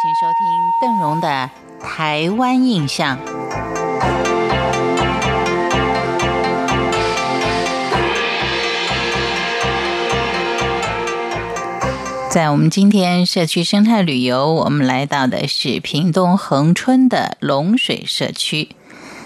[0.00, 0.46] 请收听
[0.80, 1.50] 邓荣的
[1.82, 3.18] 《台湾印象》。
[12.30, 18.68] 在我们今天社区生态旅游，我们来到的是屏东恒春的龙水社区。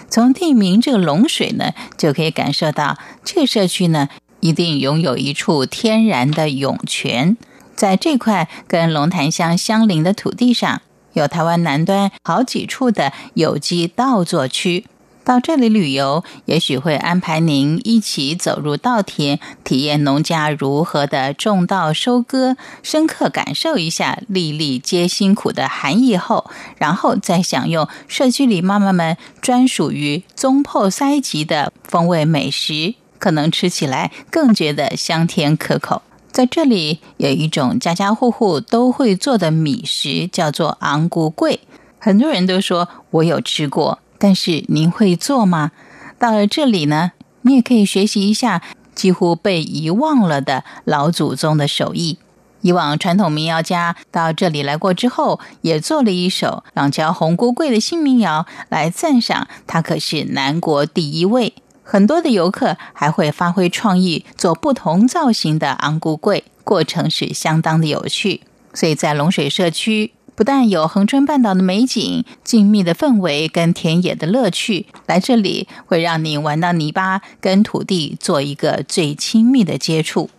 [0.09, 4.09] 从地名这个龙水呢，就可以感受到这个社区呢，
[4.39, 7.37] 一定拥有一处天然的涌泉。
[7.83, 10.81] 在这块跟龙潭乡相邻的土地上，
[11.11, 14.85] 有台湾南端好几处的有机稻作区。
[15.25, 36.01] 到这里旅游，也许会安排您一起走入稻田，体验农家如何的种稻收割，深刻感受一下粒粒皆辛苦的含义后，然后再享用社区里妈妈们专属于中破塞级的风味美食，可能吃起来更觉得香甜可口。
[36.33, 41.59] 在这里有一种家家户户都会做的米食，叫做昂菇桂，
[41.99, 43.99] 很多人都说我有吃过。
[44.17, 45.71] 但是您会做吗？
[46.17, 47.11] 到了这里呢，
[47.43, 48.63] 你也可以学习一下
[48.95, 52.17] 几乎被遗忘了的老祖宗的手艺。
[52.61, 61.53] 以往传统民谣家到这里来过之后，也做了一首朗桥红菇桂的新民谣来赞赏他，可是南国第一位。
[61.83, 68.41] 很多的游客还会发挥创意，做不同造型的昂古柜，过程是相当的有趣。
[68.73, 70.13] 所以在龙水社区。
[70.35, 80.31] 不但有恒春半岛的美景、静谧的氛围跟田野的乐趣，来这里会让你玩到泥巴，跟土地做一个最亲密的接触。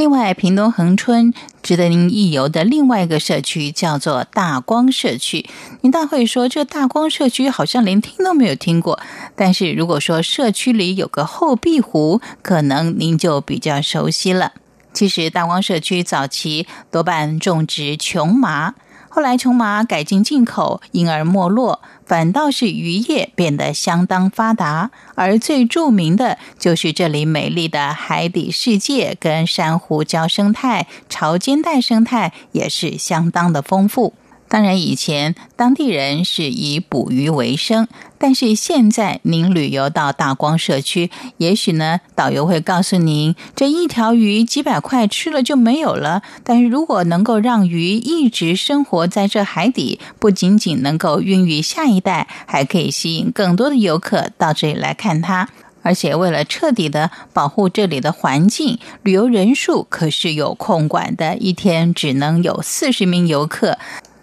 [0.00, 5.44] 另外，屏东恒春值得您一游的另外一个社区叫做大光社区。
[5.82, 8.98] 您大会说，这大光社区好像连听都没有听过。
[9.36, 14.54] 但是如果说社区里有个后壁湖，可能您就比较熟悉了。
[14.94, 18.76] 其实，大光社区早期多半种植琼麻。
[19.12, 24.92] 后来琼麻改进进口，因而没落，反倒是渔业变得相当发达。
[25.16, 34.14] 而最著名的就是这里美丽的海底世界跟珊瑚礁生态、潮间带生态也是相当的丰富。
[34.50, 37.86] 当然，以前当地人是以捕鱼为生，
[38.18, 46.22] 但是现在您旅游到大光社区，也许呢，导游会告诉您，这一条鱼几百块吃了就没有了。
[46.42, 55.48] 但是如果能够让鱼一直生活在这海底，不仅仅能够孕育下一代，还可以吸引更多的游客到这里来看它。
[55.82, 63.78] 而且为了彻底的保护这里的环境，旅游人数可是有控管的，一天只能有四十名游客。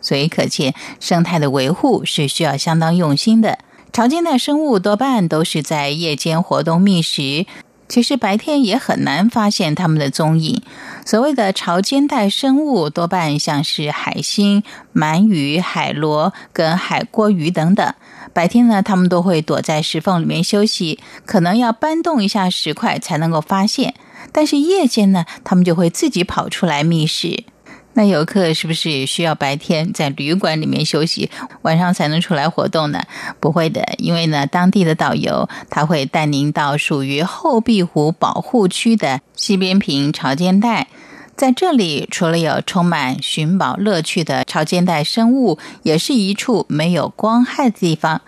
[0.07, 3.59] 所以可见，生态的维护是需要相当用心的。
[3.91, 7.45] 潮间带生物多半都是在夜间活动觅食，
[7.89, 10.61] 其实白天也很难发现它们的踪影。
[11.05, 14.63] 所谓的潮间带生物，多半像是海星、
[14.95, 17.93] 鳗鱼、海螺跟海锅鱼等等。
[18.31, 23.93] 白天呢，它们都会躲在石缝里面休息，可能要搬动一下石块才能够发现。
[24.31, 27.43] 但是夜间呢，它们就会自己跑出来觅食。
[27.97, 31.31] 那游客是不是也需要白天在旅馆里面休息，
[31.63, 33.01] 晚上才能出来活动呢？
[33.39, 40.89] 不会的，因为呢，当地的导游他会带您到属于后壁湖保护区的西边坪潮间带，
[41.35, 48.21] 在这里除了有充满寻宝乐趣的潮间带生物，也是一处没有光害的地方。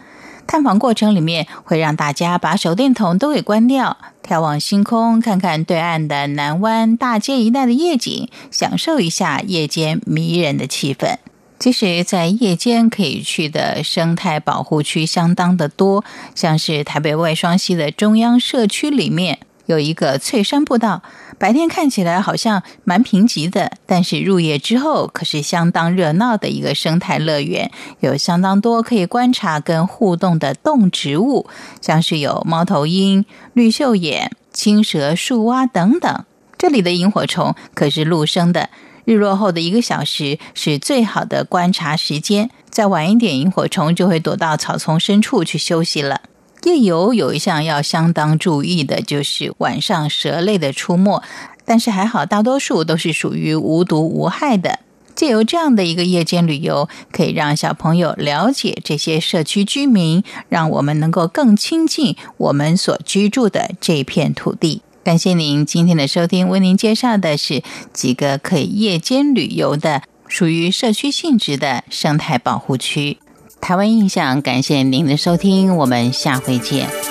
[0.50, 3.96] 探访过程里面会让大家把手电筒都给关掉，
[4.28, 11.18] 眺望星空，看看对岸的南湾大街一带的夜景，享受一下夜间迷人的气氛。
[11.60, 19.38] 其实，在夜间可以去的生态保护区相当的多，像是台北外双溪的中央社区里面。
[19.70, 21.04] 有一个翠山步道，
[21.38, 27.70] 白天看起来好像蛮贫瘠的，但是入夜之后可是相当热闹的一个生态乐园，
[28.00, 31.48] 有相当多可以观察跟互动的动植物，
[31.82, 36.26] 像是有猫头鹰、绿袖眼、青蛇、树蛙等等。
[36.58, 38.72] 这里的萤火虫可是陆生的，
[39.06, 46.22] 日落后的一个小时是最好的观察时间，再晚一点，萤火虫就会躲到草丛深处去休息了。
[46.64, 51.22] 夜游有一项要相当注意的，就是晚上蛇类的出没，
[51.66, 54.80] 但是还好，大多数都是属于无毒无害的。
[55.16, 64.82] 借由这样的一个夜间旅游，可以让小朋友了解这些社区居民，让我们能够更亲近我们所居住的这片土地。
[65.04, 73.18] 感谢您今天的收听，为您介绍的是几个可以夜间旅游的、属于社区性质的生态保护区。
[73.62, 77.09] 台湾印象，感谢您的收听，我们下回见。